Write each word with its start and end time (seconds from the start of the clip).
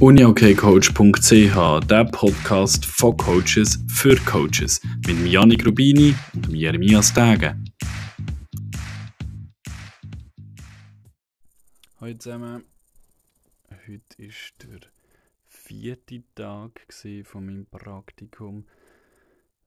uniokcoach.ch, 0.00 1.86
der 1.86 2.04
Podcast 2.06 2.84
von 2.84 3.16
Coaches 3.16 3.78
für 3.88 4.16
Coaches 4.24 4.80
mit 5.06 5.26
Janik 5.26 5.64
Rubini 5.64 6.14
und 6.34 6.48
Jeremias 6.48 7.14
Tage. 7.14 7.56
Hallo 12.00 12.14
zusammen. 12.14 12.64
Heute 13.86 14.22
ist 14.22 14.54
der 14.62 14.80
vierte 15.46 16.22
Tag 16.34 16.86
von 17.24 17.46
meinem 17.46 17.66
Praktikum. 17.66 18.66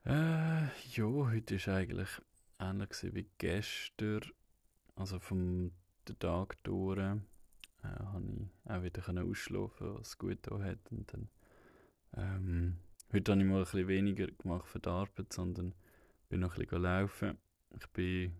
Äh, 0.06 0.66
ja, 0.94 1.06
heute 1.06 1.56
ist 1.56 1.68
eigentlich 1.70 2.10
ähnlich 2.60 2.90
wie 3.14 3.28
gestern. 3.38 4.22
Also 4.96 5.20
vom 5.20 5.72
Tag 6.20 6.58
durch 6.64 7.00
äh, 7.88 8.04
habe 8.04 8.88
ich 8.88 8.94
auch 9.00 9.06
wieder 9.06 9.24
ausschlafen 9.24 9.96
was 9.96 10.18
gut 10.18 10.40
da 10.42 10.60
hat. 10.60 10.80
Und 10.92 11.14
dann, 11.14 11.30
ähm, 12.16 12.78
heute 13.14 13.32
habe 13.32 13.42
ich 13.42 13.48
mal 13.48 13.58
ein 13.58 13.64
bisschen 13.64 13.88
weniger 13.88 14.28
gemacht 14.28 14.68
für 14.68 14.80
die 14.80 14.90
Arbeit, 14.90 15.34
sondern 15.34 15.74
bin 16.30 16.42
noch 16.42 16.56
ein 16.56 16.62
bisschen 16.62 16.82
laufen. 16.82 17.38
Ich 17.76 17.88
bin 17.88 18.34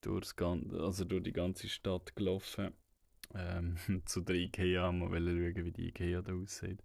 durchs 0.00 0.36
ganze, 0.36 0.80
also 0.80 1.04
durch 1.04 1.22
die 1.22 1.32
ganze 1.32 1.68
Stadt 1.68 2.14
gelaufen. 2.16 2.72
Ähm, 3.34 3.76
zu 4.06 4.20
der 4.20 4.36
Ikea, 4.36 4.90
mal 4.92 5.08
schauen, 5.10 5.64
wie 5.64 5.72
die 5.72 5.88
Ikea 5.88 6.22
da 6.22 6.32
aussieht. 6.32 6.82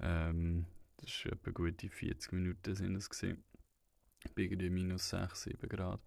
Ähm, 0.00 0.66
das 0.98 1.24
war 1.24 1.32
etwa 1.32 1.50
gute 1.50 1.88
40 1.88 2.32
Minuten 2.32 2.74
sind 2.74 2.94
es 2.96 3.08
gewesen. 3.08 3.42
Bei 4.34 4.42
irgendwie 4.42 4.68
minus 4.68 5.08
6, 5.08 5.42
7 5.42 5.68
Grad. 5.68 6.00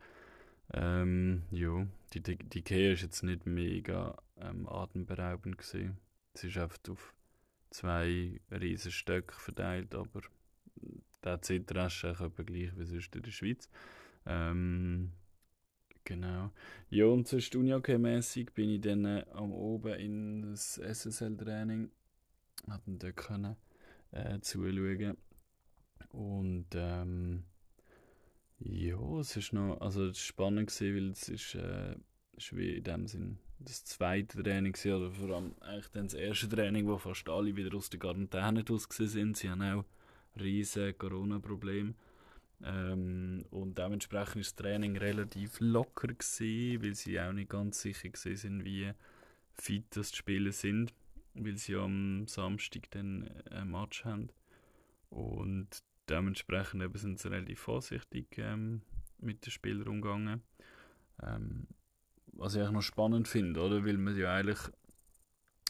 Ähm, 0.71 1.43
ja, 1.51 1.85
die, 2.13 2.21
die, 2.21 2.37
die 2.37 2.59
Ikea 2.59 2.93
ist 2.93 3.01
jetzt 3.01 3.23
nicht 3.23 3.45
mega 3.45 4.15
ähm, 4.43 4.67
atemberaubend 4.67 5.57
gewesen. 5.57 5.97
Es 6.33 6.43
ist 6.43 6.57
einfach 6.57 6.79
auf 6.89 7.13
zwei 7.69 8.39
riesen 8.51 8.91
Stöcke 8.91 9.33
verteilt, 9.33 9.95
aber 9.95 10.21
der 11.23 11.41
Zeitrasch 11.41 12.03
ist 12.03 12.21
etwa 12.21 12.43
gleich 12.43 12.77
wie 12.77 12.85
sonst 12.85 13.15
in 13.15 13.21
der 13.21 13.31
Schweiz. 13.31 13.69
Ähm, 14.25 15.11
genau. 16.03 16.51
Ja, 16.89 17.05
und 17.05 17.27
sonst 17.27 17.55
Unihockey-mässig 17.55 18.53
bin 18.53 18.69
ich 18.69 18.81
dann 18.81 19.05
äh, 19.05 19.25
am 19.33 19.51
oben 19.51 19.93
in 19.93 20.41
das 20.41 20.77
SSL-Training. 20.77 21.91
Hatten 22.67 22.99
dort 22.99 23.15
können 23.15 23.55
äh, 24.11 24.39
zuschauen. 24.39 25.17
Und 26.09 26.67
ähm, 26.73 27.43
ja, 28.59 29.19
es 29.19 29.35
ist 29.35 29.53
noch, 29.53 29.81
also 29.81 30.05
es 30.05 30.17
ist 30.17 30.25
spannend 30.25 30.69
weil 30.79 31.09
es 31.09 31.27
ist, 31.27 31.55
äh, 31.55 31.95
ist 32.37 32.55
wie 32.55 32.77
in 32.77 32.83
dem 32.83 33.07
Sinn 33.07 33.39
das 33.65 33.85
zweite 33.85 34.41
Training 34.41 34.73
gewesen, 34.73 34.93
oder 34.93 35.11
vor 35.11 35.35
allem 35.35 35.55
eigentlich 35.61 35.89
dann 35.89 36.05
das 36.05 36.13
erste 36.13 36.49
Training, 36.49 36.87
wo 36.87 36.97
fast 36.97 37.27
alle 37.29 37.55
wieder 37.55 37.75
aus 37.75 37.89
der 37.89 37.99
Quarantäne 37.99 38.63
raus 38.67 38.87
sind. 38.89 39.37
Sie 39.37 39.49
haben 39.49 39.61
auch 39.61 39.85
riesige 40.39 40.93
Corona-Probleme. 40.93 41.93
Ähm, 42.63 43.45
und 43.51 43.77
dementsprechend 43.77 44.37
ist 44.37 44.57
das 44.57 44.63
Training 44.63 44.97
relativ 44.97 45.59
locker 45.59 46.07
gewesen, 46.07 46.83
weil 46.83 46.95
sie 46.95 47.19
auch 47.19 47.33
nicht 47.33 47.49
ganz 47.49 47.81
sicher 47.81 48.09
sind, 48.13 48.63
wie 48.63 48.91
fit 49.53 49.85
das 49.91 50.11
die 50.11 50.17
Spieler 50.17 50.51
sind, 50.51 50.93
weil 51.33 51.57
sie 51.57 51.75
am 51.75 52.27
Samstag 52.27 52.89
dann 52.91 53.29
ein 53.51 53.69
Match 53.69 54.05
haben. 54.05 54.29
Und 55.09 55.67
dementsprechend 56.09 56.81
eben 56.81 56.97
sind 56.97 57.19
sie 57.19 57.29
relativ 57.29 57.59
vorsichtig 57.59 58.27
ähm, 58.37 58.81
mit 59.19 59.45
den 59.45 59.51
Spielern 59.51 59.87
umgegangen. 59.87 60.41
Ähm, 61.21 61.67
was 62.33 62.55
ich 62.55 62.61
eigentlich 62.61 62.73
noch 62.73 62.81
spannend 62.81 63.27
finde, 63.27 63.61
oder? 63.61 63.85
Weil 63.85 63.97
man 63.97 64.15
ja 64.17 64.33
eigentlich, 64.33 64.59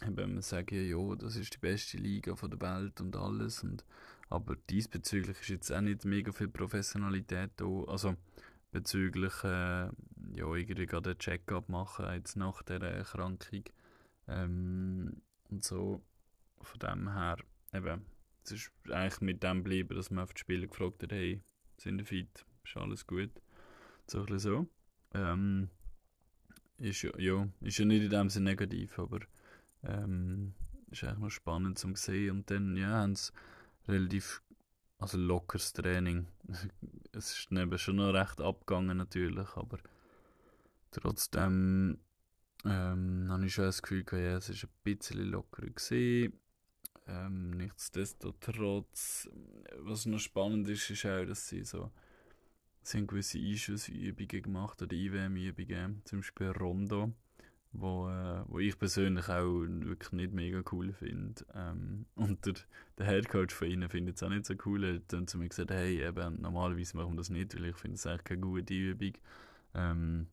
eben, 0.06 0.34
man 0.34 0.42
sagt 0.42 0.72
ja, 0.72 1.16
das 1.16 1.36
ist 1.36 1.54
die 1.54 1.60
beste 1.60 1.98
Liga 1.98 2.36
von 2.36 2.50
der 2.50 2.62
Welt 2.62 3.02
und 3.02 3.16
alles. 3.16 3.64
Und, 3.64 3.86
aber 4.30 4.56
diesbezüglich 4.70 5.40
ist 5.42 5.50
jetzt 5.50 5.72
auch 5.72 5.82
nicht 5.82 6.06
mega 6.06 6.32
viel 6.32 6.48
Professionalität 6.48 7.52
da. 7.58 7.66
Also 7.88 8.16
bezüglich, 8.72 9.34
äh, 9.44 9.88
ja, 9.88 10.56
irgendwie 10.56 10.86
gerade 10.86 11.12
einen 11.12 11.20
Check-up 11.20 11.70
machen, 11.70 12.06
jetzt 12.14 12.36
nach 12.36 12.64
der 12.64 12.82
Erkrankung. 12.82 13.64
Ähm, 14.28 15.22
und 15.50 15.64
so, 15.64 16.02
von 16.62 16.80
dem 16.80 17.14
her, 17.14 17.38
eben, 17.74 18.06
es 18.44 18.52
ist 18.52 18.72
eigentlich 18.90 19.22
mit 19.22 19.44
dem 19.44 19.58
geblieben, 19.58 19.96
dass 19.96 20.10
man 20.10 20.24
auf 20.24 20.34
die 20.34 20.40
Spieler 20.40 20.68
gefragt 20.68 21.04
hat, 21.04 21.12
hey, 21.12 21.42
sind 21.78 22.00
ihr 22.00 22.06
fit, 22.06 22.46
ist 22.66 22.78
alles 22.78 23.06
gut? 23.06 23.32
So 24.08 24.20
ein 24.20 24.26
bisschen 24.26 24.40
so. 24.40 24.68
Ähm, 25.14 25.70
ist 26.78 27.02
ja, 27.02 27.12
ja, 27.18 27.48
ist 27.62 27.78
ja 27.78 27.86
nicht 27.86 28.04
in 28.04 28.10
dem 28.10 28.30
Sinne 28.30 28.52
negativ, 28.52 28.98
aber 29.00 29.20
ähm, 29.84 30.54
ist 30.92 31.04
eigentlich 31.04 31.20
noch 31.20 31.30
spannend 31.30 31.78
zum 31.80 31.96
sehen. 31.96 32.38
Und 32.38 32.52
dann, 32.52 32.76
ja, 32.78 32.90
haben 32.90 33.16
sie 33.16 33.32
relativ, 33.88 34.42
also 35.00 35.18
lockeres 35.18 35.74
Training. 35.74 36.28
es 37.12 37.38
ist 37.38 37.52
eben 37.52 37.78
schon 37.78 37.98
noch 37.98 38.14
recht 38.14 38.42
abgegangen 38.42 38.98
natürlich, 38.98 39.50
aber 39.56 39.80
trotzdem 40.92 42.00
ähm, 42.66 43.28
habe 43.30 43.46
ich 43.46 43.54
schon 43.54 43.66
das 43.66 43.82
Gefühl 43.82 44.04
gehabt, 44.04 44.24
ja, 44.24 44.38
es 44.38 44.50
ist 44.50 44.64
ein 44.64 44.70
bisschen 44.84 45.26
lockerer 45.26 45.70
gesehen. 45.70 46.34
Ähm, 47.06 47.52
nichtsdestotrotz, 47.52 49.30
was 49.80 50.06
noch 50.06 50.20
spannend 50.20 50.70
ist, 50.70 50.90
ist 50.90 51.06
auch, 51.06 51.26
dass 51.26 51.50
sie 51.50 51.66
so 51.66 51.92
sie 52.84 52.98
haben 52.98 53.08
gewisse 53.08 53.40
Einschussübungen 53.40 54.42
gemacht 54.42 54.82
oder 54.82 54.94
IWM-Übungen, 54.94 56.02
zum 56.06 56.20
Beispiel 56.20 56.52
Rondo, 56.52 57.14
wo, 57.72 58.10
äh, 58.10 58.44
wo 58.48 58.60
ich 58.60 58.78
persönlich 58.78 59.30
auch 59.30 59.66
wirklich 59.66 60.12
nicht 60.12 60.34
mega 60.34 60.62
cool 60.72 60.94
finde. 60.94 61.44
Ähm, 61.56 62.06
und 62.16 62.46
der, 62.46 62.54
der 62.98 63.06
Headcoach 63.06 63.52
von 63.52 63.68
ihnen 63.68 63.90
findet 63.90 64.18
es 64.18 64.24
auch 64.24 64.30
nicht 64.30 64.46
so 64.46 64.54
cool. 64.66 64.84
Er 64.84 64.96
hat 64.96 65.02
dann 65.08 65.28
zu 65.28 65.38
mir 65.38 65.50
gesagt, 65.50 65.72
hey, 65.72 66.06
eben, 66.06 66.42
normalerweise 66.42 66.96
machen 66.98 67.14
wir 67.14 67.18
das 67.18 67.30
nicht, 67.30 67.56
weil 67.56 67.66
ich 67.66 67.78
finde 67.78 67.96
es 67.96 68.06
eigentlich 68.06 68.24
keine 68.26 68.42
gute 68.42 68.74
Übung. 68.74 69.14
Ähm, 69.74 70.28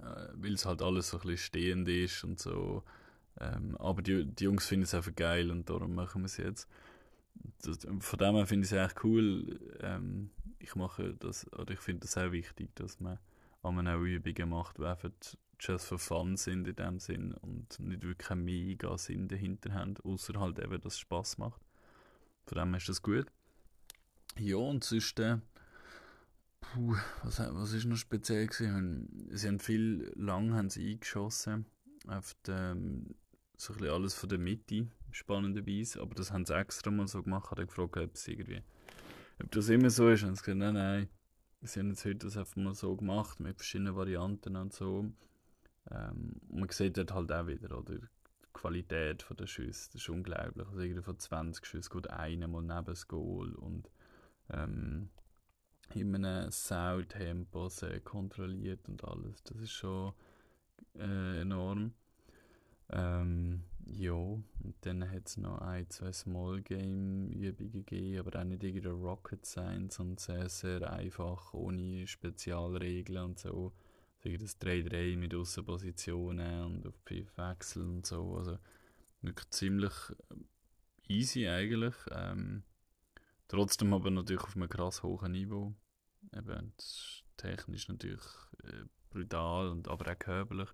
äh, 0.00 0.28
weil 0.34 0.54
es 0.54 0.66
halt 0.66 0.82
alles 0.82 1.10
so 1.10 1.18
ein 1.18 1.22
bisschen 1.22 1.38
stehend 1.38 1.88
ist 1.88 2.24
und 2.24 2.38
so. 2.38 2.84
Ähm, 3.38 3.76
aber 3.78 4.02
die, 4.02 4.26
die 4.26 4.44
Jungs 4.44 4.66
finden 4.66 4.84
es 4.84 4.94
einfach 4.94 5.14
geil 5.14 5.50
und 5.50 5.70
darum 5.70 5.94
machen 5.94 6.22
wir 6.22 6.26
es 6.26 6.36
jetzt. 6.36 6.68
Das, 7.62 7.78
von 8.00 8.18
dem 8.18 8.34
her 8.34 8.46
finde 8.46 8.66
ich 8.66 8.72
es 8.72 8.78
echt 8.78 9.02
cool. 9.04 9.58
Ähm, 9.80 10.30
ich 10.60 10.74
mache 10.74 11.14
das, 11.14 11.50
oder 11.52 11.72
ich 11.72 11.80
finde 11.80 12.00
das 12.00 12.16
auch 12.16 12.32
wichtig, 12.32 12.74
dass 12.76 13.00
man 13.00 13.18
einmal 13.62 13.88
auch 13.88 14.02
Übungen 14.02 14.50
macht, 14.50 14.78
die 14.78 14.84
einfach 14.84 15.10
just 15.58 15.86
for 15.86 15.98
fun 15.98 16.36
sind 16.36 16.66
in 16.68 16.76
dem 16.76 16.98
Sinn 17.00 17.34
und 17.34 17.78
nicht 17.80 18.02
wirklich 18.02 18.30
einen 18.30 18.44
mega 18.44 18.96
Sinn 18.96 19.28
dahinter 19.28 19.74
haben, 19.74 19.94
außer 20.02 20.38
halt 20.38 20.58
eben, 20.58 20.80
dass 20.80 20.94
es 20.94 20.98
Spass 20.98 21.38
macht. 21.38 21.60
Von 22.46 22.58
dem 22.58 22.74
ist 22.74 22.88
das 22.88 23.02
gut. 23.02 23.26
Ja, 24.38 24.56
und 24.56 24.84
sonst, 24.84 25.18
äh, 25.20 25.38
puh, 26.60 26.96
was, 27.22 27.40
was 27.40 27.72
ist 27.72 27.84
noch 27.84 27.96
speziell 27.96 28.46
gewesen? 28.46 29.28
Sie 29.30 29.48
haben 29.48 29.60
viel 29.60 30.12
lang 30.14 30.54
haben 30.54 30.70
sie 30.70 30.92
eingeschossen 30.92 31.66
auf 32.06 32.34
dem, 32.46 33.14
so 33.56 33.72
ein 33.72 33.78
bisschen 33.78 33.94
alles 33.94 34.14
von 34.14 34.28
der 34.28 34.38
Mitte, 34.38 34.88
spannenderweise, 35.10 36.00
aber 36.00 36.14
das 36.14 36.32
haben 36.32 36.46
sie 36.46 36.54
extra 36.54 36.90
mal 36.90 37.08
so 37.08 37.22
gemacht, 37.22 37.50
hat 37.50 37.58
gefragt, 37.58 37.96
ob 37.98 38.14
es 38.14 38.26
irgendwie 38.28 38.62
ob 39.42 39.50
das 39.50 39.68
immer 39.68 39.90
so 39.90 40.08
ist. 40.08 40.22
Und 40.22 40.36
sie 40.36 40.42
gesagt, 40.42 40.58
nein, 40.58 40.74
nein, 40.74 41.08
sie 41.62 41.80
haben 41.80 41.90
jetzt 41.90 42.04
heute 42.04 42.26
das 42.26 42.36
einfach 42.36 42.56
mal 42.56 42.74
so 42.74 42.96
gemacht, 42.96 43.40
mit 43.40 43.56
verschiedenen 43.56 43.96
Varianten 43.96 44.56
und 44.56 44.72
so. 44.72 45.10
Ähm, 45.90 46.40
und 46.48 46.60
man 46.60 46.68
sieht 46.68 46.96
dort 46.96 47.12
halt 47.12 47.32
auch 47.32 47.46
wieder, 47.46 47.76
oder? 47.76 47.94
Die 47.94 48.06
Qualität 48.52 49.24
der 49.38 49.46
Schüsse, 49.46 49.90
das 49.92 50.02
ist 50.02 50.08
unglaublich. 50.08 50.66
Also 50.66 50.80
irgendwie 50.80 51.02
von 51.02 51.18
20 51.18 51.64
Schüssen 51.64 51.92
geht 51.92 52.10
einer 52.10 52.48
mal 52.48 52.62
neben 52.62 52.84
das 52.84 53.08
Goal 53.08 53.54
und 53.54 53.90
ähm, 54.52 55.08
in 55.94 56.14
einem 56.14 56.50
Sau-Tempo 56.50 57.68
sehr 57.68 58.00
kontrolliert 58.00 58.88
und 58.88 59.04
alles. 59.04 59.42
Das 59.44 59.58
ist 59.58 59.72
schon 59.72 60.12
äh, 60.98 61.40
enorm. 61.40 61.94
Ähm, 62.92 63.62
ja, 63.86 64.12
und 64.12 64.74
dann 64.82 65.10
hat 65.10 65.26
es 65.26 65.36
noch 65.36 65.58
ein, 65.58 65.88
zwei 65.90 66.12
Small 66.12 66.62
Game 66.62 67.30
Übungen 67.30 67.72
gegeben, 67.72 68.18
aber 68.18 68.40
auch 68.40 68.44
nicht 68.44 68.62
irgendwie 68.62 68.88
Rocket 68.88 69.44
Science 69.44 69.96
sondern 69.96 70.18
sehr, 70.18 70.48
sehr 70.48 70.92
einfach, 70.92 71.52
ohne 71.54 72.06
Spezialregeln 72.06 73.24
und 73.24 73.38
so. 73.38 73.72
Also 74.22 74.36
das 74.36 74.60
3-3 74.60 75.16
mit 75.16 75.34
Außenpositionen 75.34 76.64
und 76.64 76.86
auf 76.86 76.94
Wechsel 77.36 77.82
und 77.82 78.06
so. 78.06 78.36
Also 78.36 78.58
wirklich 79.22 79.50
ziemlich 79.50 79.92
easy 81.08 81.48
eigentlich. 81.48 81.94
Ähm, 82.12 82.62
trotzdem 83.48 83.92
aber 83.92 84.10
natürlich 84.10 84.42
auf 84.42 84.56
einem 84.56 84.68
krass 84.68 85.02
hohen 85.02 85.32
Niveau. 85.32 85.74
Eben, 86.36 86.72
technisch 87.36 87.88
natürlich 87.88 88.22
äh, 88.64 88.84
brutal, 89.10 89.68
und 89.68 89.88
aber 89.88 90.12
auch 90.12 90.18
körperlich. 90.18 90.68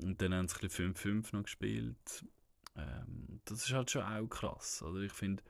Und 0.00 0.20
dann 0.22 0.34
haben 0.34 0.48
sie 0.48 0.68
5-5 0.68 1.34
noch 1.34 1.42
gespielt. 1.44 2.24
Ähm, 2.76 3.40
das 3.44 3.66
ist 3.66 3.72
halt 3.72 3.90
schon 3.90 4.02
auch 4.02 4.26
krass. 4.28 4.82
Oder? 4.82 5.00
Ich 5.00 5.12
finde, 5.12 5.42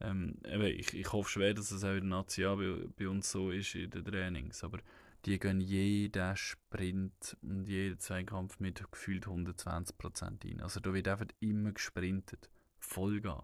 ähm, 0.00 0.36
ich, 0.44 0.94
ich 0.94 1.12
hoffe 1.12 1.30
schwer, 1.30 1.54
dass 1.54 1.70
es 1.70 1.84
auch 1.84 1.88
in 1.88 2.08
der 2.08 2.18
Nazi 2.18 2.42
bei, 2.42 2.86
bei 2.96 3.08
uns 3.08 3.30
so 3.30 3.50
ist 3.50 3.74
in 3.74 3.90
den 3.90 4.04
Trainings. 4.04 4.62
Aber 4.62 4.78
die 5.24 5.38
gehen 5.38 5.60
jeden 5.60 6.36
Sprint 6.36 7.36
und 7.42 7.66
jeden 7.66 7.98
Zweikampf 7.98 8.60
mit 8.60 8.82
gefühlt 8.90 9.26
120% 9.26 10.44
rein. 10.44 10.60
Also 10.60 10.80
da 10.80 10.92
wird 10.94 11.08
einfach 11.08 11.26
immer 11.40 11.72
gesprintet. 11.72 12.50
Vollgas. 12.78 13.42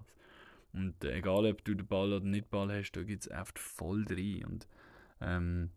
Und 0.72 1.04
egal, 1.04 1.46
ob 1.46 1.64
du 1.64 1.74
den 1.74 1.86
Ball 1.86 2.12
oder 2.12 2.24
nicht 2.24 2.50
Ball 2.50 2.72
hast, 2.72 2.92
da 2.92 3.02
gibt 3.02 3.22
es 3.22 3.30
echt 3.30 3.58
voll 3.58 4.04
drin. 4.04 4.44
Und 4.44 4.68
ähm, 5.20 5.70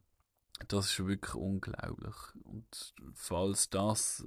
das 0.68 0.92
ist 0.92 1.06
wirklich 1.06 1.36
unglaublich. 1.36 2.16
Und 2.44 2.94
falls 3.14 3.70
das 3.70 4.26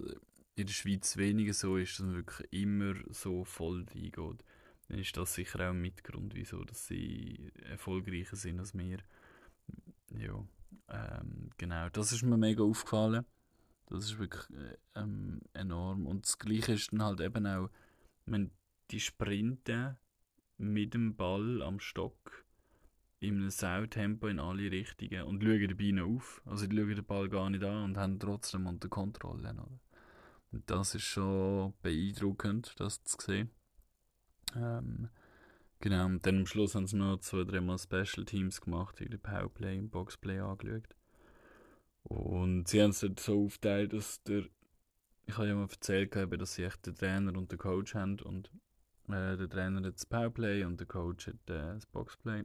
in 0.61 0.67
der 0.67 0.75
Schweiz 0.75 1.17
weniger 1.17 1.55
so 1.55 1.77
ist, 1.77 1.99
dass 1.99 2.07
man 2.07 2.17
wirklich 2.17 2.53
immer 2.53 2.95
so 3.11 3.45
voll 3.45 3.87
reingeht, 3.95 4.45
dann 4.89 4.99
ist 4.99 5.17
das 5.17 5.35
sicher 5.35 5.61
auch 5.61 5.71
ein 5.71 5.81
Mitgrund, 5.81 6.35
wieso 6.35 6.65
dass 6.65 6.87
sie 6.87 7.53
erfolgreicher 7.65 8.37
sind 8.37 8.59
als 8.59 8.77
wir. 8.77 8.99
Ja, 10.19 10.45
ähm, 10.89 11.51
genau. 11.57 11.89
Das 11.91 12.13
ist 12.13 12.23
mir 12.23 12.37
mega 12.37 12.63
aufgefallen. 12.63 13.25
Das 13.87 14.05
ist 14.05 14.19
wirklich 14.19 14.49
äh, 14.51 14.77
ähm, 14.97 15.41
enorm. 15.53 16.07
Und 16.07 16.27
das 16.27 16.39
Gleiche 16.39 16.73
ist 16.73 16.93
dann 16.93 17.03
halt 17.03 17.21
eben 17.21 17.47
auch, 17.47 17.71
wenn 18.27 18.51
die 18.91 19.01
Sprinten 19.01 19.97
mit 20.59 20.95
dem 20.95 21.17
Ball 21.17 21.63
am 21.63 21.81
Stock 21.81 22.45
in 23.21 23.37
einem 23.37 23.51
Sautempo 23.51 24.29
in 24.29 24.41
alle 24.41 24.71
Richtungen 24.71 25.23
und 25.23 25.43
schauen 25.43 25.69
dabei 25.69 25.91
noch 25.91 26.09
auf. 26.09 26.43
Also 26.45 26.67
die 26.67 26.77
schauen 26.77 26.95
den 26.95 27.05
Ball 27.05 27.29
gar 27.29 27.51
nicht 27.51 27.65
an 27.65 27.85
und 27.85 27.97
haben 27.97 28.19
trotzdem 28.19 28.67
unter 28.67 28.89
Kontrolle. 28.89 29.53
Oder? 29.53 29.69
Das 30.53 30.95
ist 30.95 31.05
schon 31.05 31.75
beeindruckend, 31.83 32.75
das 32.79 33.03
zu 33.05 33.17
sehen. 33.21 33.51
Ähm, 34.57 35.09
genau, 35.79 36.07
und 36.07 36.27
dann 36.27 36.39
am 36.39 36.47
Schluss 36.47 36.75
haben 36.75 36.89
sie 36.89 36.97
noch 36.97 37.19
zwei, 37.21 37.45
dreimal 37.45 37.79
Special 37.79 38.25
Teams 38.25 38.61
gemacht, 38.61 39.01
irgendwie 39.01 39.19
Powerplay 39.19 39.79
und 39.79 39.91
Boxplay 39.91 40.41
angeschaut. 40.41 40.97
Und 42.03 42.67
sie 42.67 42.83
haben 42.83 42.91
es 42.91 43.01
dort 43.01 43.21
so 43.21 43.45
aufgeteilt, 43.45 43.93
dass 43.93 44.23
der, 44.25 44.45
ich 45.27 45.37
habe 45.37 45.49
ja 45.49 45.55
mal 45.55 45.69
erzählt, 45.71 46.17
dass 46.17 46.55
sie 46.55 46.65
echt 46.65 46.85
den 46.87 46.97
Trainer 46.97 47.37
und 47.37 47.53
den 47.53 47.59
Coach 47.59 47.95
haben 47.95 48.19
und 48.21 48.51
äh, 49.09 49.37
der 49.37 49.49
Trainer 49.49 49.87
hat 49.87 49.95
das 49.95 50.07
Powerplay 50.07 50.65
und 50.65 50.81
der 50.81 50.87
Coach 50.87 51.29
hat 51.29 51.51
äh, 51.51 51.75
das 51.75 51.87
Boxplay. 51.87 52.45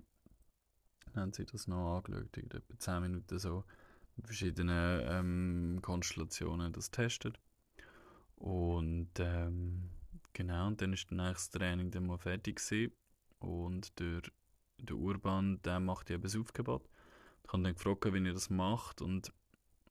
Dann 1.13 1.23
haben 1.23 1.33
sie 1.33 1.45
das 1.45 1.67
noch 1.67 1.97
angeschaut, 1.97 2.37
etwa 2.37 2.77
10 2.77 3.01
Minuten 3.01 3.39
so, 3.39 3.63
in 4.17 4.23
verschiedenen 4.25 5.01
ähm, 5.05 5.79
Konstellationen 5.81 6.71
das 6.71 6.91
testet. 6.91 7.39
Und 8.35 9.11
ähm, 9.19 9.89
genau, 10.33 10.67
und 10.67 10.81
dann 10.81 10.93
ist 10.93 11.07
das 11.09 11.49
Training 11.49 11.91
dann 11.91 12.07
mal 12.07 12.17
fertig 12.17 12.57
gewesen. 12.57 12.93
Und 13.39 13.97
der, 13.99 14.21
der 14.77 14.95
Urban, 14.95 15.61
der 15.63 15.79
macht 15.79 16.09
eben 16.09 16.23
das 16.23 16.35
Aufgebot. 16.35 16.87
Ich 17.43 17.53
habe 17.53 17.63
dann 17.63 17.73
gefragt, 17.73 18.11
wie 18.11 18.27
er 18.27 18.33
das 18.33 18.49
macht 18.49 19.01
und 19.01 19.31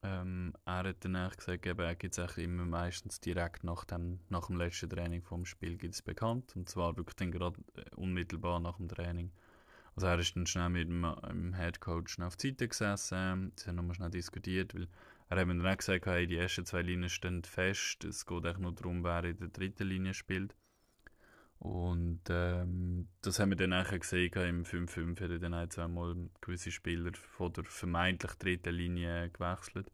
ähm, 0.05 0.53
er 0.65 0.83
hat 0.83 1.03
dann 1.03 1.15
auch 1.15 1.35
gesagt, 1.35 1.65
eben, 1.65 1.79
er 1.79 1.95
gibt 1.95 2.17
es 2.17 2.37
immer 2.37 2.65
meistens 2.65 3.19
direkt 3.19 3.63
nach 3.63 3.85
dem, 3.85 4.19
nach 4.29 4.47
dem 4.47 4.57
letzten 4.57 4.89
Training 4.89 5.23
vom 5.23 5.45
Spiel 5.45 5.77
gibt 5.77 5.95
es 5.95 6.01
bekannt. 6.01 6.55
Und 6.55 6.69
zwar 6.69 6.95
wirklich 6.97 7.15
dann 7.15 7.31
gerade 7.31 7.59
äh, 7.75 7.95
unmittelbar 7.95 8.59
nach 8.59 8.77
dem 8.77 8.87
Training. 8.87 9.31
Also 9.95 10.07
er 10.07 10.19
ist 10.19 10.35
dann 10.35 10.45
schnell 10.45 10.69
mit 10.69 10.89
dem, 10.89 11.07
dem 11.27 11.55
Head 11.55 11.79
Coach 11.79 12.19
auf 12.19 12.35
die 12.35 12.49
Seite 12.49 12.67
gesessen, 12.67 13.53
sie 13.55 13.67
haben 13.67 13.75
nochmal 13.75 13.95
schnell 13.95 14.11
diskutiert, 14.11 14.75
weil 14.75 14.87
er 15.29 15.37
hat 15.37 15.47
mir 15.47 15.57
dann 15.57 15.67
auch 15.67 15.77
gesagt, 15.77 16.05
hey, 16.05 16.27
die 16.27 16.37
ersten 16.37 16.65
zwei 16.65 16.81
Linien 16.81 17.09
stehen 17.09 17.43
fest, 17.43 18.03
es 18.03 18.25
geht 18.25 18.45
eigentlich 18.45 18.59
nur 18.59 18.73
darum, 18.73 19.03
wer 19.03 19.23
in 19.23 19.37
der 19.37 19.47
dritten 19.47 19.87
Linie 19.87 20.13
spielt. 20.13 20.55
Und 21.57 22.21
ähm, 22.29 23.07
das 23.21 23.39
haben 23.39 23.49
wir 23.49 23.55
dann 23.55 23.73
auch 23.73 23.89
gesehen, 23.89 24.31
im 24.33 24.63
5-5 24.65 25.21
hat 25.21 25.29
er 25.31 25.39
dann 25.39 25.53
ein, 25.53 25.69
zweimal 25.71 26.15
gewisse 26.41 26.71
Spieler 26.71 27.11
von 27.13 27.53
der 27.53 27.63
vermeintlich 27.63 28.33
dritten 28.33 28.75
Linie 28.75 29.29
gewechselt. 29.31 29.91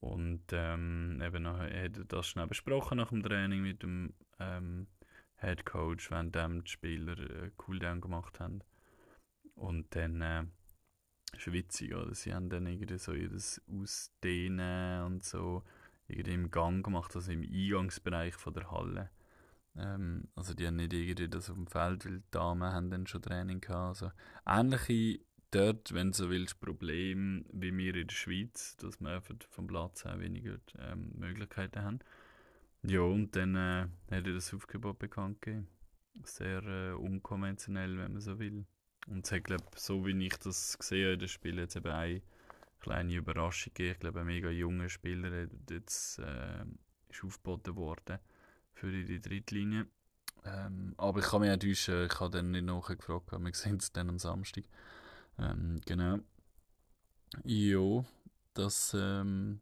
Und 0.00 0.44
ähm, 0.52 1.20
eben 1.22 1.42
nachher 1.42 1.84
hat 1.84 1.98
er 1.98 2.04
das 2.04 2.26
schnell 2.28 2.46
besprochen 2.46 2.98
nach 2.98 3.08
dem 3.08 3.22
Training 3.22 3.62
mit 3.62 3.82
dem 3.82 4.14
ähm, 4.38 4.86
Head 5.40 5.66
Coach, 5.66 6.10
wenn 6.10 6.30
die 6.30 6.70
Spieler 6.70 7.18
äh, 7.18 7.50
Cooldown 7.56 8.00
gemacht 8.00 8.40
haben. 8.40 8.60
Und 9.54 9.94
dann 9.94 10.20
äh, 10.20 10.44
ist 11.38 11.52
witzig, 11.52 11.94
oder? 11.94 12.14
Sie 12.14 12.34
haben 12.34 12.48
dann 12.48 12.66
irgendwie 12.66 12.98
so 12.98 13.12
jedes 13.12 13.60
Ausdehnen 13.68 15.04
und 15.04 15.24
so 15.24 15.62
irgendwie 16.08 16.34
im 16.34 16.50
Gang 16.50 16.84
gemacht, 16.84 17.14
also 17.14 17.32
im 17.32 17.42
Eingangsbereich 17.42 18.34
von 18.34 18.54
der 18.54 18.70
Halle. 18.70 19.10
Ähm, 19.76 20.28
also 20.34 20.54
die 20.54 20.66
haben 20.66 20.76
nicht 20.76 20.92
irgendwie 20.92 21.28
das 21.28 21.50
auf 21.50 21.56
dem 21.56 21.66
Feld, 21.66 22.04
weil 22.04 22.18
die 22.18 22.30
Damen 22.30 22.72
haben 22.72 22.90
dann 22.90 23.06
schon 23.06 23.22
Training 23.22 23.60
gehabt. 23.60 24.02
Also 24.02 24.12
ähnliche 24.46 25.20
dort, 25.50 25.92
wenn 25.94 26.10
du 26.10 26.16
so 26.16 26.30
willst, 26.30 26.60
Problem 26.60 27.44
wie 27.52 27.76
wir 27.76 27.94
in 27.94 28.08
der 28.08 28.14
Schweiz, 28.14 28.76
dass 28.76 29.00
wir 29.00 29.10
einfach 29.10 29.34
vom 29.50 29.66
Platz 29.66 30.04
her 30.04 30.18
weniger 30.20 30.58
ähm, 30.78 31.12
Möglichkeiten 31.16 31.82
haben. 31.82 31.98
Ja, 32.82 33.00
und 33.00 33.34
dann 33.34 33.54
äh, 33.54 33.86
hat 34.10 34.26
er 34.26 34.34
das 34.34 34.52
Aufgebot 34.52 34.98
bekannt 34.98 35.40
gegeben. 35.40 35.68
Sehr 36.24 36.62
äh, 36.62 36.92
unkonventionell, 36.92 37.96
wenn 37.98 38.12
man 38.12 38.20
so 38.20 38.38
will. 38.38 38.66
Und 39.06 39.26
es 39.26 39.32
hat, 39.32 39.44
glaube 39.44 39.64
so 39.76 40.06
wie 40.06 40.26
ich 40.26 40.36
das 40.38 40.78
gesehen 40.78 41.06
habe 41.06 41.18
dem 41.18 41.28
Spiel, 41.28 41.58
jetzt 41.58 41.76
eben 41.76 41.92
eine 41.92 42.22
kleine 42.80 43.14
Überraschung 43.14 43.72
gegeben. 43.74 43.92
Ich 43.92 44.00
glaube, 44.00 44.20
ein 44.20 44.26
mega 44.26 44.50
junger 44.50 44.88
Spieler 44.88 45.48
jetzt, 45.70 46.18
äh, 46.18 46.64
ist 47.08 47.24
aufgeboten 47.24 47.76
worden 47.76 48.18
für 48.72 48.90
die 48.90 49.20
Drittlinie. 49.20 49.86
Ähm, 50.44 50.94
aber 50.98 51.20
ich 51.20 51.26
kann 51.26 51.40
mich 51.40 51.50
auch 51.50 51.58
täuschen, 51.58 52.06
ich 52.06 52.20
habe 52.20 52.30
dann 52.30 52.50
nicht 52.50 52.64
nachgefragt, 52.64 53.32
wir 53.32 53.54
sehen 53.54 53.76
es 53.76 53.92
dann 53.92 54.10
am 54.10 54.18
Samstag. 54.18 54.64
Ähm, 55.38 55.80
genau. 55.86 56.18
Ja, 57.44 58.04
das 58.52 58.94
ähm, 58.98 59.60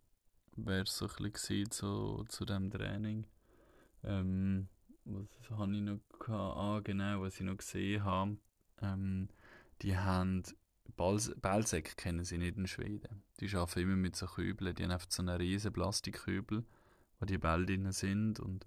wäre 0.57 0.85
so 0.87 1.09
ein 1.09 1.31
bisschen 1.31 1.71
zu, 1.71 2.25
zu 2.29 2.45
dem 2.45 2.71
Training. 2.71 3.27
Ähm, 4.05 4.69
was 5.05 5.27
habe 5.51 5.75
ich 5.75 5.83
noch 5.83 6.01
gehabt? 6.19 6.57
Ah, 6.57 6.81
genau, 6.83 7.23
was 7.23 7.37
ich 7.37 7.47
noch 7.47 7.57
gesehen 7.57 8.05
habe. 8.05 8.37
Ähm, 8.83 9.29
die 9.83 9.97
haben 9.97 10.43
Ballsäcke 10.97 11.95
kennen 11.97 12.25
sie 12.25 12.39
nicht 12.39 12.57
in 12.57 12.67
Schweden. 12.67 13.23
Die 13.41 13.55
arbeiten 13.57 13.81
immer 13.81 13.97
mit 13.97 14.15
so 14.17 14.27
Kübeln. 14.27 14.75
Die 14.75 14.85
haben 14.85 14.91
einfach 14.91 15.11
so 15.11 15.23
einen 15.23 15.37
riesen 15.37 15.73
Plastikkübel, 15.73 16.65
wo 17.19 17.27
die 17.27 17.39
Bälle 17.39 17.67
drin 17.67 17.91
sind 17.93 18.41
und 18.41 18.67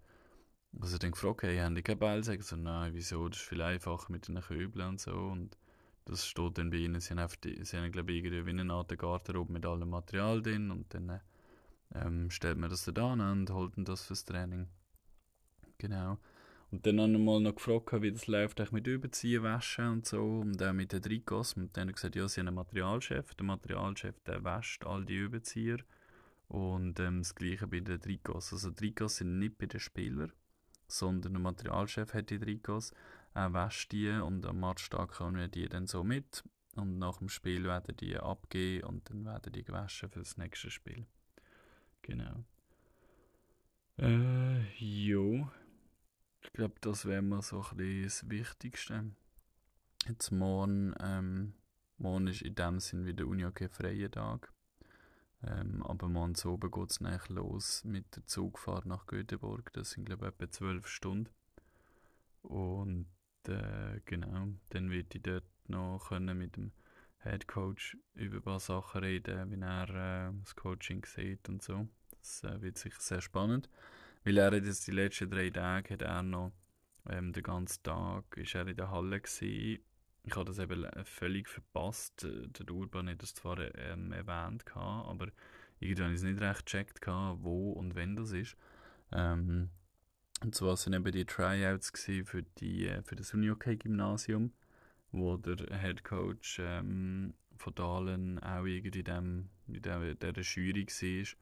also 0.82 0.98
dann 0.98 1.12
gefragt, 1.12 1.44
hey, 1.44 1.58
haben 1.58 1.76
die 1.76 1.84
keinen 1.84 2.00
Ballsäcke? 2.00 2.44
So, 2.44 2.56
nein, 2.56 2.94
wieso? 2.94 3.30
Das 3.30 3.40
ist 3.40 3.48
viel 3.48 3.62
einfacher 3.62 4.12
mit 4.12 4.28
den 4.28 4.42
Kübeln 4.42 4.90
und 4.90 5.02
so 5.02 5.14
und 5.14 5.58
das 6.06 6.28
steht 6.28 6.58
dann 6.58 6.70
bei 6.70 6.78
ihnen. 6.78 7.00
Sie 7.00 7.12
haben, 7.12 7.20
einfach 7.20 7.38
sie 7.44 7.78
haben 7.78 7.92
glaube 7.92 8.12
ich, 8.12 8.24
irgendwie 8.24 8.46
wie 8.46 8.60
eine 8.60 8.74
Art 8.74 8.98
Garderobe 8.98 9.54
mit 9.54 9.66
allem 9.66 9.90
Material 9.90 10.42
drin 10.42 10.72
und 10.72 10.94
dann 10.94 11.22
ähm, 11.94 12.30
stellt 12.30 12.58
man 12.58 12.70
das 12.70 12.86
da 12.86 13.14
an 13.14 13.22
und 13.22 13.50
holt 13.52 13.74
das 13.78 14.04
fürs 14.04 14.26
Training. 14.26 14.68
Genau. 15.78 16.18
Und 16.76 16.86
dann 16.86 17.00
haben 17.00 17.14
wir 17.14 17.20
mal 17.20 17.40
noch 17.40 17.56
gefragt, 17.56 18.02
wie 18.02 18.12
das 18.12 18.28
läuft 18.28 18.60
mit 18.74 18.86
Überziehen, 18.86 19.44
Waschen 19.44 19.88
und 19.88 20.06
so 20.06 20.40
und 20.42 20.62
auch 20.62 20.74
mit 20.74 20.92
den 20.92 21.02
Trikots. 21.02 21.54
Und 21.54 21.78
dann 21.78 21.88
wir 21.88 21.94
gesagt, 21.94 22.18
ja, 22.18 22.28
sie 22.28 22.42
haben 22.42 22.50
einen 22.50 22.56
Materialchef. 22.58 23.34
Der 23.34 23.46
Materialchef, 23.46 24.20
der 24.28 24.44
wäscht 24.44 24.86
all 24.86 25.06
die 25.06 25.16
Überzieher. 25.16 25.78
Und 26.50 27.00
ähm, 27.00 27.20
das 27.20 27.34
gleiche 27.34 27.66
bei 27.66 27.80
den 27.80 28.02
Trikots. 28.02 28.52
Also 28.52 28.72
Trikots 28.72 29.16
sind 29.16 29.40
nicht 29.40 29.58
bei 29.58 29.68
den 29.68 29.80
Spielern, 29.80 30.34
sondern 30.86 31.32
der 31.32 31.42
Materialchef 31.42 32.14
hat 32.14 32.30
die 32.30 32.40
Trikots 32.40 32.92
äh, 33.36 33.54
wäscht 33.54 33.94
die 33.94 34.10
und 34.10 34.46
am 34.46 34.60
Matchtag 34.60 35.14
kommen 35.14 35.38
wir 35.38 35.48
die 35.48 35.70
dann 35.70 35.88
so 35.88 36.04
mit 36.04 36.44
und 36.76 36.98
nach 36.98 37.20
dem 37.20 37.30
Spiel 37.30 37.64
werden 37.64 37.96
die 37.96 38.18
abgehen 38.18 38.84
und 38.84 39.10
dann 39.10 39.24
werden 39.24 39.54
die 39.54 39.64
gewaschen 39.64 40.10
für 40.10 40.20
das 40.20 40.36
nächste 40.36 40.70
Spiel. 40.70 41.06
Genau. 42.02 42.44
Äh, 43.98 44.60
jo. 44.78 45.48
Ich 46.46 46.54
glaube, 46.54 46.76
das 46.82 47.06
wäre 47.06 47.22
mal 47.22 47.42
so 47.42 47.66
ein 47.72 48.04
das 48.04 48.30
Wichtigste. 48.30 49.12
Jetzt 50.08 50.32
morgen, 50.32 50.94
ähm, 51.00 51.54
morgen 51.98 52.28
ist 52.28 52.44
in 52.44 52.56
dem 52.56 52.80
Sinn 52.80 53.06
wieder 53.06 53.26
Uni 53.26 53.46
okay 53.46 53.68
freier 53.68 54.12
Tag. 54.12 54.54
Ähm, 55.44 55.84
aber 55.84 56.08
morgen 56.08 56.36
oben 56.46 56.72
geht 56.72 56.92
es 56.92 57.30
los 57.30 57.84
mit 57.84 58.16
der 58.16 58.26
Zugfahrt 58.26 58.86
nach 58.86 59.08
Göteborg. 59.08 59.74
Das 59.74 59.92
sind, 59.92 60.06
glaube 60.06 60.28
ich, 60.28 60.34
etwa 60.34 60.52
zwölf 60.52 60.88
Stunden. 60.88 61.30
Und 62.44 63.08
äh, 63.48 64.00
genau, 64.06 64.48
dann 64.70 64.92
wird 64.92 65.16
ich 65.16 65.24
dort 65.24 65.44
noch 65.68 66.10
können 66.10 66.38
mit 66.38 66.56
dem 66.56 66.72
Head 67.24 67.48
Coach 67.48 67.98
über 68.14 68.38
ein 68.38 68.44
paar 68.44 68.60
Sachen 68.60 69.02
reden, 69.04 69.52
wie 69.52 69.60
er 69.60 70.30
äh, 70.30 70.34
das 70.42 70.56
Coaching 70.56 71.04
sieht 71.06 71.50
und 71.50 71.64
so. 71.64 71.88
Das 72.20 72.44
äh, 72.44 72.62
wird 72.62 72.78
sicher 72.78 73.02
sehr 73.02 73.22
spannend, 73.22 73.68
weil 74.26 74.38
er 74.38 74.54
jetzt 74.54 74.88
die 74.88 74.92
letzten 74.92 75.30
drei 75.30 75.50
Tage 75.50 75.94
hat 75.94 76.02
er 76.02 76.24
noch 76.24 76.52
ähm, 77.08 77.32
den 77.32 77.44
ganzen 77.44 77.84
Tag 77.84 78.36
ist 78.38 78.56
er 78.56 78.68
in 78.68 78.76
der 78.76 78.90
Halle 78.90 79.22
gewesen. 79.22 79.80
Ich 80.24 80.36
habe 80.36 80.46
das 80.46 80.58
eben 80.58 80.86
völlig 81.06 81.48
verpasst. 81.48 82.24
Äh, 82.24 82.48
der 82.48 82.74
Urban 82.74 83.10
hat 83.10 83.22
das 83.22 83.36
zwar 83.36 83.60
ähm, 83.60 84.12
erwähnt, 84.12 84.66
gehabt, 84.66 85.08
aber 85.08 85.28
irgendwie 85.80 86.04
habe 86.04 86.14
es 86.14 86.24
nicht 86.24 86.42
recht 86.42 86.66
gecheckt, 86.66 87.06
wo 87.06 87.72
und 87.74 87.96
wenn 87.96 88.16
das 88.16 88.32
ist. 88.32 88.58
Ähm, 89.12 89.70
und 90.44 90.56
zwar 90.56 90.76
sind 90.76 90.94
eben 90.94 91.12
die 91.12 91.26
Tryouts 91.26 91.92
für, 92.26 92.44
die, 92.60 92.88
äh, 92.88 93.04
für 93.04 93.16
das 93.16 93.34
Unihockey-Gymnasium, 93.34 94.52
wo 95.12 95.38
der 95.38 95.80
Head 95.80 96.04
Coach 96.04 96.60
ähm, 96.60 97.36
von 97.58 97.76
Dahlen 97.76 98.40
auch 98.40 98.66
irgendwie 98.66 99.00
in, 99.00 99.06
dem, 99.06 99.50
in 99.68 99.82
der, 99.82 100.16
der 100.16 100.34
Jury 100.44 100.86
war. 100.88 101.38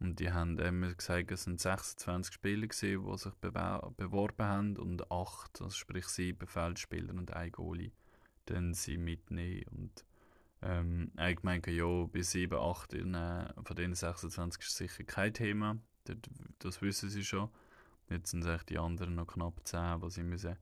Und 0.00 0.20
die 0.20 0.32
haben 0.32 0.58
immer 0.58 0.92
gesagt, 0.92 1.30
es 1.30 1.44
sind 1.44 1.60
26 1.60 2.34
Spieler 2.34 2.66
gewesen, 2.66 3.04
die 3.04 3.18
sich 3.18 3.34
beworben 3.34 4.44
haben 4.44 4.76
und 4.76 5.10
8, 5.10 5.62
also 5.62 5.70
sprich 5.70 6.06
7 6.06 6.46
Feldspieler 6.46 7.14
und 7.14 7.32
ein 7.32 7.52
Goalie, 7.52 7.92
dann 8.46 8.74
sie 8.74 8.98
mitnehmen. 8.98 9.64
Und 9.70 10.04
ähm, 10.62 11.12
ich 11.28 11.42
meine, 11.42 11.70
ja, 11.70 12.04
bis 12.06 12.32
7, 12.32 12.58
8 12.58 12.94
in, 12.94 13.14
äh, 13.14 13.52
von 13.62 13.76
den 13.76 13.94
26 13.94 14.62
ist 14.62 14.76
sicher 14.76 15.04
kein 15.04 15.32
Thema. 15.32 15.78
Das, 16.04 16.16
das 16.58 16.82
wissen 16.82 17.08
sie 17.08 17.24
schon. 17.24 17.48
Jetzt 18.10 18.32
sind 18.32 18.44
es 18.44 18.66
die 18.66 18.78
anderen 18.78 19.14
noch 19.14 19.28
knapp 19.28 19.60
10, 19.64 20.00
die 20.00 20.10
sie 20.10 20.22
müssen 20.22 20.56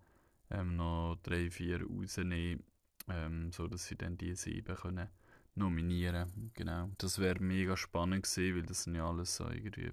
ähm, 0.53 0.77
noch 0.77 1.17
3, 1.23 1.51
4 1.51 1.87
rausnehmen, 1.87 2.63
ähm, 3.09 3.53
sodass 3.53 3.87
sie 3.87 3.97
dann 3.97 4.17
die 4.19 4.35
7 4.35 4.77
können 4.77 5.09
nominieren. 5.55 6.51
Genau. 6.55 6.91
Das 6.99 7.19
wäre 7.19 7.43
mega 7.43 7.77
spannend 7.77 8.25
gewesen, 8.25 8.57
weil 8.57 8.67
das 8.67 8.85
sind 8.85 8.95
ja 8.95 9.09
alles 9.09 9.37
so 9.37 9.49
irgendwie 9.49 9.93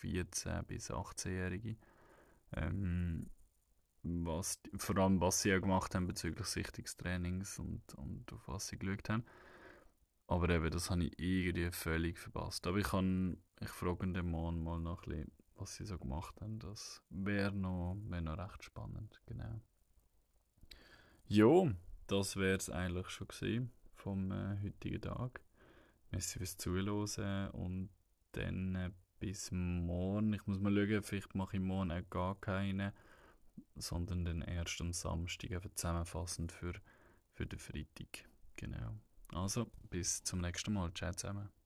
14- 0.00 0.62
bis 0.62 0.90
18-Jährige. 0.90 1.76
Ähm, 2.52 3.28
was, 4.02 4.60
vor 4.76 4.96
allem, 4.98 5.20
was 5.20 5.42
sie 5.42 5.50
ja 5.50 5.58
gemacht 5.58 5.94
haben 5.94 6.06
bezüglich 6.06 6.46
Sichtungstrainings 6.46 7.58
und, 7.58 7.94
und 7.94 8.32
auf 8.32 8.48
was 8.48 8.68
sie 8.68 8.78
geschaut 8.78 9.08
haben. 9.08 9.24
Aber 10.26 10.48
eben, 10.48 10.70
das 10.70 10.90
habe 10.90 11.04
ich 11.04 11.18
irgendwie 11.18 11.70
völlig 11.70 12.18
verpasst. 12.18 12.66
Aber 12.66 12.78
ich 12.78 12.86
kann, 12.86 13.36
ich 13.60 13.68
frage 13.68 14.10
den 14.10 14.30
Mann 14.30 14.62
mal 14.62 14.78
noch 14.78 15.02
ein 15.06 15.10
bisschen, 15.10 15.32
was 15.56 15.74
sie 15.74 15.84
so 15.84 15.98
gemacht 15.98 16.40
haben. 16.40 16.58
Das 16.60 17.02
wäre 17.10 17.52
noch, 17.52 17.96
wär 18.04 18.20
noch 18.20 18.38
recht 18.38 18.64
spannend, 18.64 19.20
genau. 19.26 19.60
Jo, 21.26 21.70
das 22.06 22.36
wäre 22.36 22.56
es 22.56 22.70
eigentlich 22.70 23.08
schon 23.10 23.28
gewesen 23.28 23.72
vom 24.00 24.32
äh, 24.32 24.56
heutigen 24.62 25.00
Tag. 25.00 25.40
Merci 26.10 26.38
fürs 26.38 26.56
Zuhören 26.56 27.50
und 27.50 27.90
dann 28.32 28.74
äh, 28.74 28.90
bis 29.20 29.50
morgen. 29.52 30.32
Ich 30.32 30.46
muss 30.46 30.58
mal 30.58 30.72
schauen, 30.74 31.02
vielleicht 31.02 31.34
mache 31.34 31.56
ich 31.56 31.62
morgen 31.62 31.92
auch 31.92 32.10
gar 32.10 32.40
keine, 32.40 32.92
sondern 33.76 34.24
dann 34.24 34.42
erst 34.42 34.80
am 34.80 34.92
Samstag 34.92 35.52
einfach 35.52 35.70
zusammenfassend 35.74 36.50
für, 36.50 36.72
für 37.34 37.46
den 37.46 37.58
Freitag. 37.58 38.24
Genau. 38.56 38.94
Also, 39.32 39.70
bis 39.90 40.24
zum 40.24 40.40
nächsten 40.40 40.72
Mal. 40.72 40.92
Ciao 40.94 41.12
zusammen. 41.12 41.59